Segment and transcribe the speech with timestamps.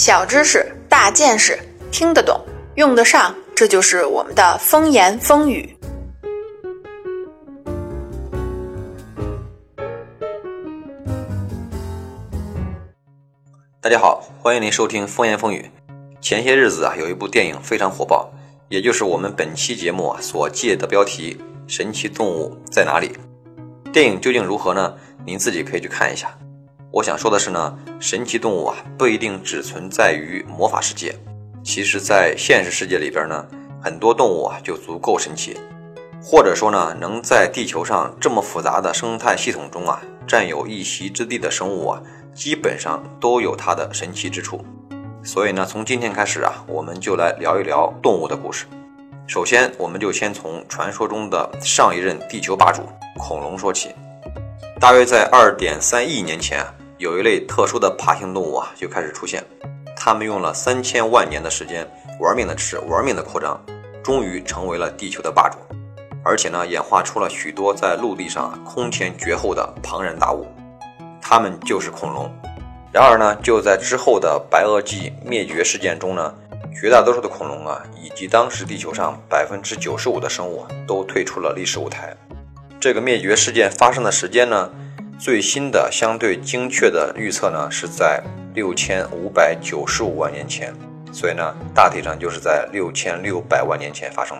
[0.00, 1.58] 小知识、大见识，
[1.92, 2.42] 听得懂，
[2.76, 5.76] 用得上，这就是我们的风言风语。
[13.82, 15.70] 大家好，欢迎您收听风言风语。
[16.22, 18.32] 前些日子啊，有一部电影非常火爆，
[18.70, 21.36] 也就是我们本期节目啊所借的标题
[21.70, 23.12] 《神奇动物在哪里》。
[23.92, 24.94] 电影究竟如何呢？
[25.26, 26.34] 您自己可以去看一下。
[26.92, 31.14] 我想说的是呢，神奇动物啊不一定只存在于魔法世界，
[31.62, 33.46] 其实，在现实世界里边呢，
[33.80, 35.56] 很多动物啊就足够神奇，
[36.20, 42.02] 或者说呢，能在地球上这么复杂的生态系统中啊占有一席之地的生物啊，
[42.34, 44.64] 基本上都有它的神奇之处。
[45.22, 48.66] 所以呢，从今天开始啊，我们就来聊一聊动物的故事。
[49.28, 52.82] 首先，我们就先从传说中的上一任地球霸主
[53.16, 53.90] 恐龙说起。
[54.80, 56.74] 大约在二点三亿年前啊。
[57.00, 59.42] 有一类特殊的爬行动物啊，就开始出现。
[59.96, 63.58] 它们用了三千万年的时间，玩命的吃，玩命的扩张，
[64.04, 65.56] 终于成为了地球的霸主。
[66.22, 70.46] 而且呢，演化出了许多在陆地上空前绝后的庞然大物，
[71.22, 72.30] 它们就是恐龙。
[72.92, 76.34] 然而呢，就在之后的白垩纪灭绝事件中呢，
[76.78, 82.14] 绝大多数的恐龙啊，以及当时地球上百分之九十五的生物都退出了历史舞台。
[82.78, 84.70] 这个灭绝事件发生的时间呢？
[85.20, 88.22] 最新的相对精确的预测呢，是在
[88.54, 90.72] 六千五百九十五万年前，
[91.12, 94.34] 所以呢，大体上就是在六千六百万年前发生。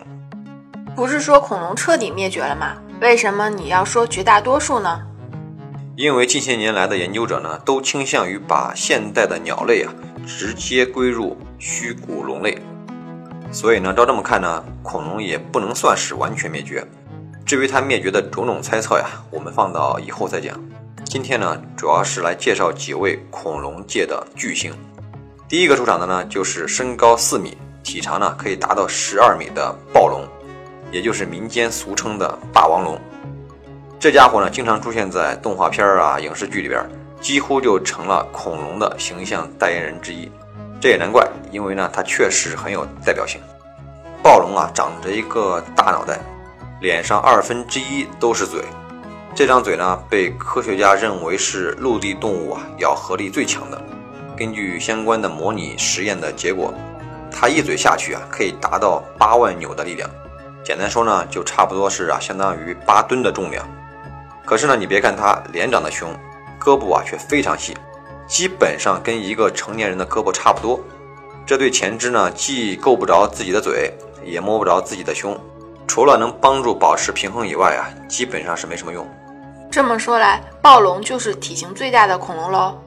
[0.95, 2.77] 不是说恐龙彻底灭绝了吗？
[2.99, 4.99] 为什么你要说绝大多数呢？
[5.95, 9.93] 因为近些年来的研究者呢，都倾向于把现代的鸟类啊，
[10.25, 12.57] 直接归入虚骨龙类，
[13.51, 16.83] 所以呢，照这么看呢，恐龙也不能算是完全灭绝。
[17.45, 20.59] 至于它灭绝的种种猜测呀，我们放到以后再讲。
[21.11, 24.73] 今天呢，主要是来介绍几位恐龙界的巨星。
[25.45, 30.25] 第一个出场的呢，就是身高四米、体长呢可以达到十二米的暴龙，
[30.89, 32.97] 也就是民间俗称的霸王龙。
[33.99, 36.81] 这家伙呢，经常出现在动画片啊、影视剧里边，
[37.19, 40.31] 几乎就成了恐龙的形象代言人之一。
[40.79, 43.41] 这也难怪，因为呢，它确实很有代表性。
[44.23, 46.21] 暴龙啊，长着一个大脑袋。
[46.79, 48.63] 脸上二分之一都是嘴，
[49.33, 53.81] 这张嘴呢被科学家认为是陆地动物啊咬合力最强的。
[54.37, 56.73] 根据相关的模拟实验的结果，
[57.31, 60.09] 它一嘴下去啊可以达到八万牛的力量。
[60.63, 63.65] 简单说呢，就差不多是啊相当于八吨的重量。
[64.45, 66.13] 可是呢，你别看它脸长得凶，
[66.59, 67.75] 胳膊啊却非常细，
[68.27, 70.79] 基本上跟一个成年人的胳膊差不多。
[71.45, 73.93] 这对前肢呢既够不着自己的嘴，
[74.25, 75.39] 也摸不着自己的胸。
[75.87, 79.07] 除了能帮助保持平衡以外啊，基本上是没什么用。
[79.71, 82.77] 这么说来，暴龙就是体型最大的恐龙喽？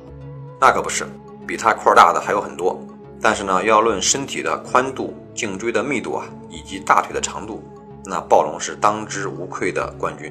[0.61, 1.07] 那可不是，
[1.47, 2.79] 比它块大的还有很多。
[3.23, 7.65] 但是呢，要论身体的宽度、颈椎的密度啊，以及大腿的长度，
[8.05, 10.31] 那暴龙是当之无愧的冠军。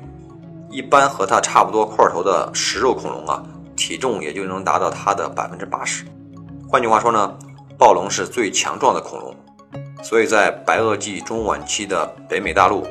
[0.69, 3.43] 一般和它差不多块头的食肉恐龙啊，
[3.75, 6.05] 体重也就能达到它的百分之八十。
[6.69, 7.35] 换句话说呢，
[7.79, 9.35] 暴龙是最强壮的恐龙。
[10.03, 12.85] 所以在白垩纪中晚期的北美大陆，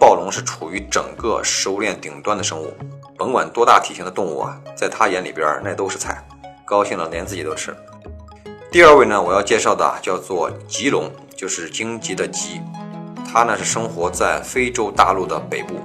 [0.00, 2.72] 暴龙是处于整个食物链顶端的生物。
[3.22, 6.20] 甭管多大体型的动物啊，在它眼里边那都是菜，
[6.64, 7.72] 高兴了连自己都吃。
[8.68, 12.60] 第二位呢，我要介绍的叫做棘龙，就是荆棘的棘。
[13.24, 15.76] 它呢是生活在非洲大陆的北部。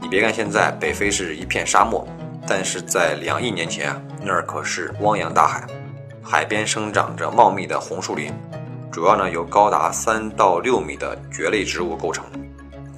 [0.00, 2.04] 你别看现在北非是一片沙漠，
[2.48, 5.64] 但是在两亿年前啊，那儿可是汪洋大海，
[6.20, 8.34] 海边生长着茂密的红树林。
[8.90, 12.24] 主要呢由高达三到六米的蕨类植物构成，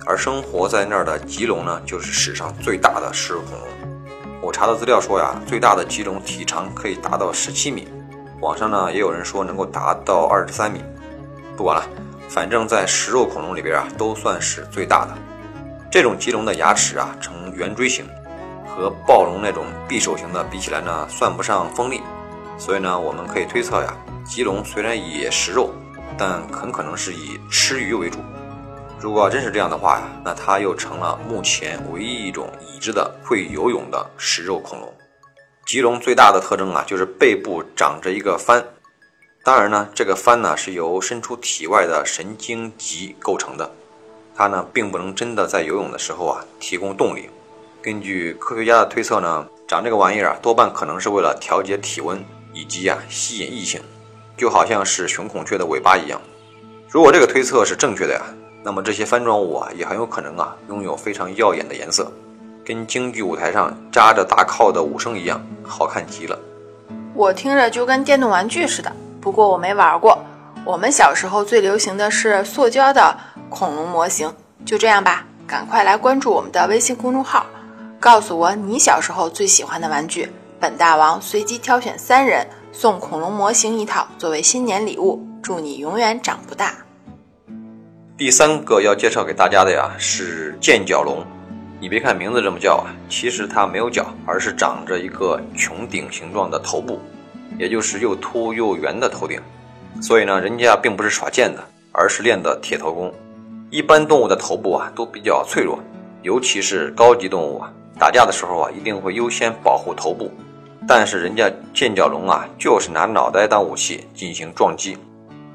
[0.07, 3.69] 而生活在那儿的棘龙呢，就是史上最大的食肉恐龙。
[4.41, 7.89] 我查的资料说呀，最大的棘龙体长可以达到十七米，
[8.41, 10.83] 网上呢也有人说能够达到二十三米。
[11.57, 11.87] 不管了，
[12.29, 15.15] 反正在食肉恐龙里边啊，都算是最大的。
[15.91, 18.07] 这种棘龙的牙齿啊呈圆锥形，
[18.67, 22.01] 和暴龙那种匕首型的比起来呢，算不上锋利。
[22.59, 25.71] 所以呢，我们可以推测呀，棘龙虽然也食肉。
[26.17, 28.21] 但很可能是以吃鱼为主。
[29.05, 34.91] 如果真是这样的话呀，那它又成了目前唯一一种已知的会游泳的食肉恐龙。
[35.67, 38.65] 棘龙最大的特征啊，就是背部长着一个帆。
[39.43, 43.71] 当然呢，这个帆呢是由伸出体外的神经棘构成的。
[44.35, 47.29] 它呢并不能真的在游泳的时候啊提供动力。
[47.83, 52.25] 根据科学家的推测呢，长这个玩意儿啊多半可能是为了调节体温
[52.55, 53.83] 以及啊吸引异性。
[54.35, 56.19] 就好像是雄孔雀的尾巴一样，
[56.89, 58.23] 如果这个推测是正确的呀，
[58.67, 62.11] 那么这些翻转物啊也很有可能啊拥有非常耀眼的颜色，
[62.65, 66.39] 跟京剧舞台上扎着大靠的武生一样，好看极了。
[67.13, 68.91] 我听着就跟电动玩具似的，
[69.21, 70.19] 不过我没玩过。
[70.65, 73.15] 我们小时候最流行的是塑胶的
[73.51, 74.33] 恐龙模型。
[74.65, 77.45] 就这样吧，赶快来关注我们的微信公众号，
[78.01, 80.33] 告诉我你小时候最喜欢的玩具。
[80.59, 86.75] 本大王随机挑选三人送恐龙模型一套作为新年礼物，祝你永远长不大。
[88.17, 91.27] 第三个要介绍给大家的呀是剑角龙。
[91.81, 97.01] 你别看名字这么叫啊，其实它没有角，而是长着一个穹顶形状的头部，
[97.59, 99.41] 也就是又凸又圆的头顶。
[100.01, 103.13] 所以呢，人家并不是耍剑的，而是练的铁头功。
[103.69, 105.81] 一般动物的头部啊都比较脆弱，
[106.23, 110.31] 尤其是高级动物啊，打架的时候啊一定会优先保护头部。
[110.87, 114.97] 但是人家剑角龙啊，就是拿脑袋当武器进行撞击。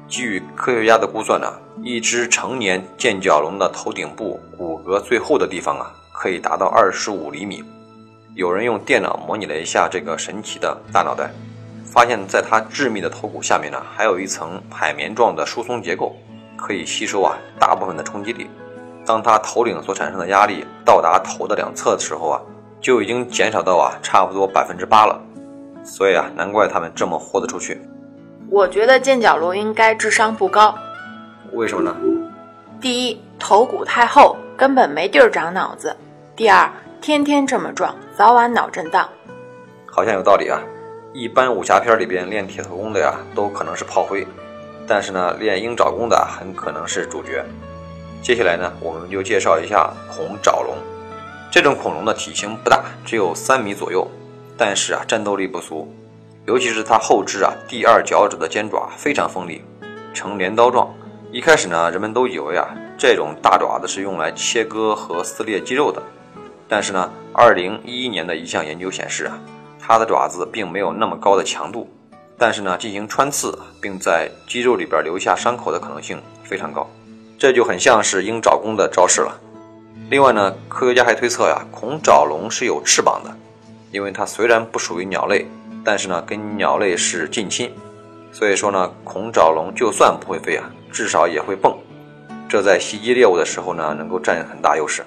[0.06, 1.50] 据科学家的估算呢，
[1.82, 5.94] 一只成年剑角龙的头顶部骨骼最厚的地方啊。
[6.12, 7.64] 可以达到二十五厘米。
[8.34, 11.30] 有人用电脑模拟了一下这个神奇的大脑袋，
[11.82, 16.14] 发现在它致密的头骨下面呢，还有一层海绵状的疏松结构，
[16.58, 18.50] 可以吸收啊大部分的冲击力。
[19.06, 22.38] 当它头顶所产生的压力到达头的两侧的时候啊，
[22.82, 25.18] 就已经减少到啊差不多百分之八了。
[25.82, 27.80] 所以啊，难怪它们这么豁得出去。
[28.50, 30.74] 我觉得剑角龙应该智商不高。
[31.52, 31.96] 为什么呢？
[32.80, 35.94] 第一，头骨太厚，根本没地儿长脑子。
[36.36, 36.70] 第二，
[37.00, 39.08] 天天这么撞，早晚脑震荡，
[39.86, 40.60] 好像有道理啊。
[41.12, 44.26] 一般武侠片里边练铁头功的呀，都可能是炮灰，
[44.86, 47.44] 但是呢，练鹰爪功的很可能是主角。
[48.22, 50.76] 接下来呢，我们就介绍一下恐爪龙。
[51.50, 54.08] 这种恐龙的体型不大，只有三米左右，
[54.56, 55.92] 但是啊，战斗力不俗，
[56.46, 59.64] 尤其是它后肢啊第二脚趾的尖爪非常锋利，
[60.14, 60.88] 呈镰刀状。
[61.32, 62.68] 一开始呢，人们都以为啊，
[62.98, 66.02] 这种大爪子是用来切割和撕裂肌肉的。
[66.68, 69.38] 但是呢，二零一一年的一项研究显示啊，
[69.78, 71.88] 它的爪子并没有那么高的强度，
[72.36, 76.84] 但是呢，进行穿刺并在肌肉里边留下伤口的可能性非常高，
[77.38, 79.40] 这就很像是鹰爪功的招式了。
[80.08, 83.30] 另外呢，科学家还推测呀，恐爪龙是有翅膀的，
[83.92, 85.46] 因为它虽然不属于鸟类，
[85.84, 87.72] 但是呢，跟鸟类是近亲，
[88.32, 91.76] 所以说呢，恐爪龙就算不会飞啊，至少也会蹦，
[92.48, 95.04] 这在袭击猎物的时候呢，能够占很大优势。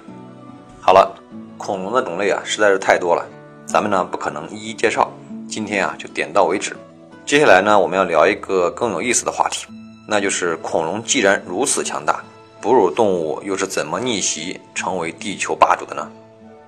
[0.80, 1.20] 好了。
[1.56, 3.24] 恐龙的种类啊实在是太多了，
[3.64, 5.10] 咱们呢不可能一一介绍，
[5.48, 6.76] 今天啊就点到为止。
[7.24, 9.66] 接下来呢我们要聊一个更有意思的话题，
[10.06, 12.22] 那就是恐龙既然如此强大，
[12.60, 16.06] 哺乳动物又是怎么逆袭成为地球霸主的呢？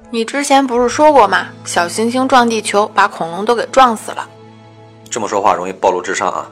[0.09, 1.49] 你之前不是说过吗？
[1.65, 4.27] 小行星撞地球，把恐龙都给撞死了。
[5.11, 6.49] 这么说话容易暴露智商啊！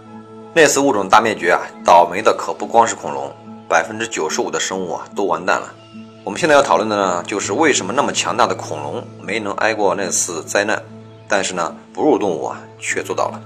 [0.57, 3.29] 那次物种大灭绝啊，倒霉的可不光是恐龙，
[3.69, 5.75] 百分之九十五的生物啊都完蛋了。
[6.23, 10.81] 我们现在要讨论的呢，就是为什么那么强大的恐龙没能挨过那次灾难，
[11.27, 13.41] 但是呢，哺乳动物啊却做到了，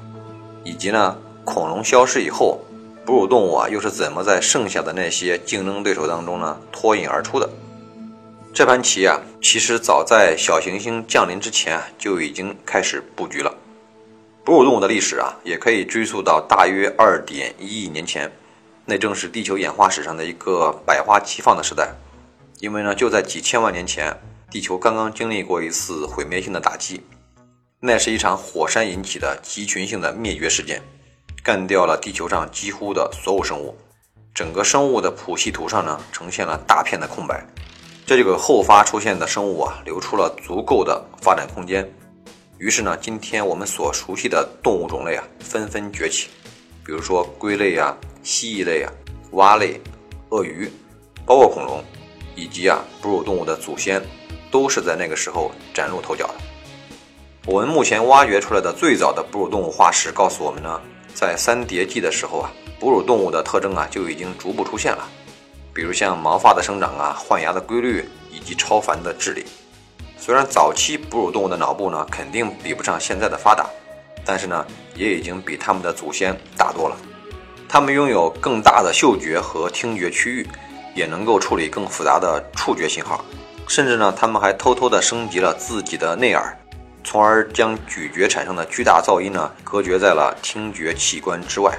[0.64, 1.16] 以及呢，
[1.46, 2.60] 恐龙消失以后，
[3.06, 7.49] 哺乳动物啊又是怎么在剩下的那些竞争对手当中呢脱颖而出的？
[8.52, 13.50] 这盘棋啊，其实早在小行星降临之前啊就已经开始布局了。
[14.49, 18.33] 哺乳动物的历史啊，也可以追溯到大约二点一亿年前，
[18.87, 21.91] 那正是地球演化史上的一个百花齐放的时代。
[22.59, 24.19] 因为呢，就在几千万年前，
[24.50, 27.03] 地球刚刚经历过一次毁灭性的打击，
[27.79, 30.81] 那是一场火山引起的集群性的灭绝事件，
[31.45, 33.76] 干掉了地球上几乎的所有生物，
[34.33, 37.47] 整个生物的谱系图上呢，呈现了大片的空白，
[38.07, 41.87] 这就给后发出现的生物啊留出了足够的发展空间。
[42.59, 46.29] 于是呢，今天我们所熟悉的动物种类啊，纷纷崛起，
[46.85, 48.93] 比如说龟类啊、蜥蜴类啊、
[49.33, 49.81] 蛙类、
[50.31, 50.69] 鳄鱼，
[51.25, 51.83] 包括恐龙。
[52.35, 54.00] 以及啊，哺乳动物的祖先，
[54.49, 56.35] 都是在那个时候崭露头角的。
[57.47, 60.81] 我们目前挖掘出来的最早的哺乳动物化石告诉我们呢，
[61.12, 65.09] 在三叠纪的时候啊，哺乳动物的特征啊就已经逐步出现了，
[65.75, 69.45] 比如像毛发的生长啊、换牙的规律以及超凡的智力。
[70.28, 73.64] 虽然早期哺乳动物的脑部呢肯定比不上现在的发达，
[74.26, 74.62] 但是呢
[74.94, 76.94] 也已经比他们的祖先大多了。
[77.66, 80.47] 它们拥有更大的嗅觉和听觉区域。
[80.94, 83.25] 也能够处理更复杂的触觉信号，
[83.68, 86.58] 甚至呢，他们还偷偷地升级了自己的内耳，
[87.04, 91.73] 从而将咀嚼产生的巨大噪音呢隔绝在了听觉器官之外。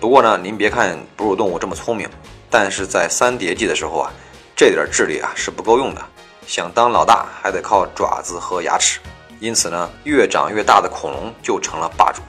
[0.00, 2.06] 不过呢，您别看哺乳动物这么聪明，
[2.50, 4.10] 但是在三叠纪的时候啊，
[4.56, 6.02] 这点智力啊是不够用的，
[6.46, 9.00] 想当老大还得靠爪子和牙齿。
[9.38, 12.22] 因此呢，越长越大的恐龙就成了霸主，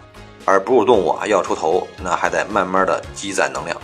[0.43, 3.79] 而哺乳动物啊要出头，那还得慢慢的积攒能量。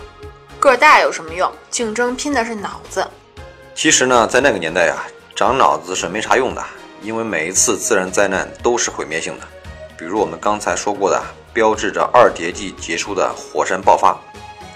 [0.59, 1.49] 个大有什么用？
[1.69, 3.05] 竞争拼的是脑子。
[3.75, 6.63] 其实呢，在那个年代啊，长脑子是没啥用的，
[7.01, 9.47] 因为每一次自然灾难都是毁灭性的。
[9.97, 11.21] 比如我们刚才说过的
[11.53, 14.17] 标志着二叠纪结束的火山爆发，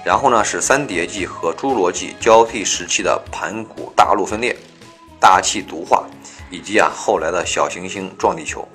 [0.05, 4.55] 然后呢是三叠纪和侏罗纪交替时期的盘古大陆分裂、
[5.19, 6.05] 大气毒化，
[6.49, 8.67] 以及啊后来的小行星撞地球。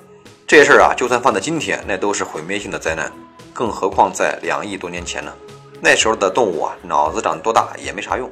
[0.45, 3.11] 这事儿啊，就算放在今天，那都是毁灭性的灾难，
[3.53, 5.33] 更何况在两亿多年前呢？
[5.81, 8.29] 那时候的动物啊，脑子长多大也没啥用。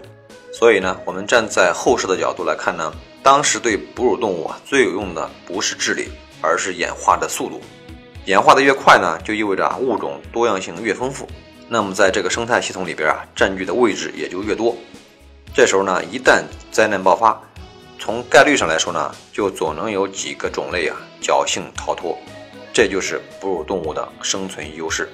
[0.54, 6.10] 所以呢，我们站在后世的角度来看呢，当时对哺乳动物啊最有用的不是智力，
[6.42, 7.62] 而是演化的速度。
[8.26, 11.26] 演化的越快呢，就意味着啊物种多样性越丰富，
[11.68, 14.76] 那么在这个生态系统里边啊占据的位置也就越多。
[15.54, 17.42] 这时候呢，一旦灾难爆发，
[18.04, 22.18] 从概率上来说呢，就总能有几个种类啊侥幸逃脱，
[22.74, 25.08] 这就是哺乳动物的生存优势。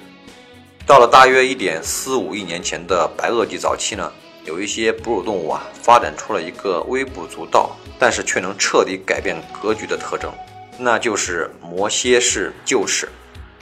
[0.86, 4.10] 到了大约一点四五亿年前的白垩纪早期呢，
[4.46, 10.32] 有一些哺乳动物啊发展出了一个微不足道，但是却能彻底改变格局的特征，
[10.78, 13.06] 那就是磨蝎式臼齿。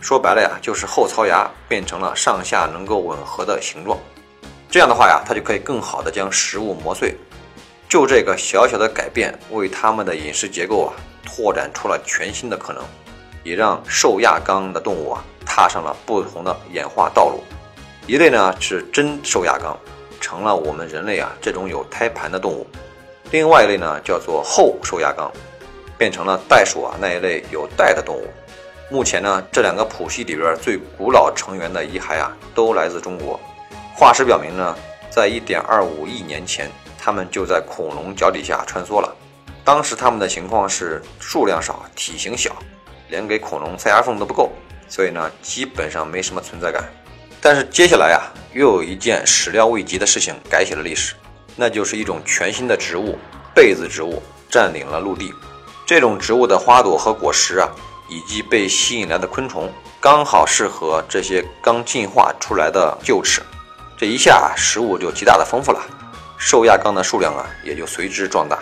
[0.00, 3.98] 说白了呀，就是后槽牙变成了上下能够吻合的形状。
[4.70, 7.12] 这样的话呀，它就可以更好的将食物磨碎。
[7.96, 10.92] 就这个小小的改变，为它们的饮食结构啊
[11.24, 12.84] 拓展出了全新的可能，
[13.42, 17.42] 也让受亚纲的动物啊踏上了不同的演化道路。
[18.06, 19.74] 一类呢是真受亚纲，
[20.20, 22.66] 成了我们人类啊这种有胎盘的动物；
[23.30, 25.32] 另外一类呢叫做后受亚纲，
[25.96, 28.26] 变成了袋鼠啊那一类有袋的动物。
[28.90, 33.40] 目前呢这两个谱系里边最古老成员的遗骸啊都来自中国。
[33.94, 34.76] 化石表明呢，
[35.08, 36.70] 在1.25亿年前。
[37.06, 39.14] 它们就在恐龙脚底下穿梭了。
[39.64, 42.50] 当时它们的情况是数量少、体型小，
[43.10, 44.50] 连给恐龙塞牙缝都不够，
[44.88, 46.82] 所以呢，基本上没什么存在感。
[47.40, 51.14] 但是接下来啊，又有一件始料未及的事情改写了历史，
[51.54, 53.16] 那就是一种全新的植物——
[53.54, 54.20] 被子植物
[54.50, 55.32] 占领了陆地。
[55.86, 57.68] 这种植物的花朵和果实啊，
[58.08, 63.40] 以及被吸引来的昆虫，刚好适合这些刚进化出来的臼齿。
[63.96, 65.80] 这一下，食物就极大的丰富了。
[66.38, 68.58] 受亚纲的数量啊，也就随之壮大，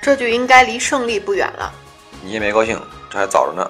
[0.00, 1.72] 这就应该离胜利不远了。
[2.24, 3.68] 你也没高兴，这还早着呢。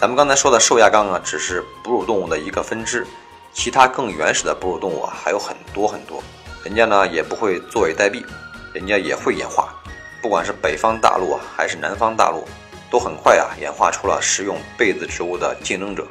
[0.00, 3.06] 咱们刚才说的受亚纲啊，只是哺乳动物的一个分支，
[3.52, 6.22] 其他更原始的哺乳动物啊还有很多很多。
[6.64, 8.24] 人家呢也不会坐以待毙，
[8.72, 9.74] 人家也会演化。
[10.20, 12.46] 不管是北方大陆啊，还是南方大陆，
[12.90, 16.06] 都很快啊演化出了食用被子植物的竞争者。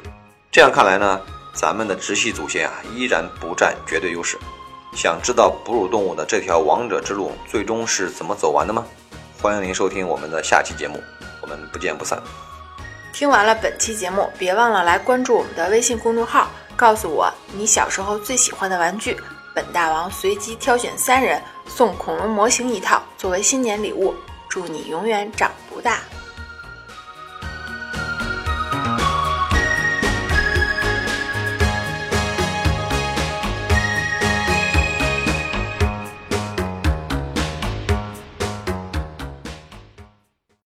[0.50, 1.20] 这样看来呢，
[1.54, 4.38] 咱们的直系祖先啊依然不占绝对优势。
[4.94, 8.84] 想知道哺乳动物的这条王者之路最终是怎么走完的吗？
[9.40, 11.02] 欢迎您收听我们的下期节目，
[11.40, 12.22] 我们不见不散。
[13.12, 19.16] 听完了本期节目，别忘了来关注我们的微信公众号，告诉我你小时候最喜欢的玩具。
[19.54, 24.14] 本大王随机挑选三人送恐龙模型一套作为新年礼物，
[24.48, 26.00] 祝你永远长不大。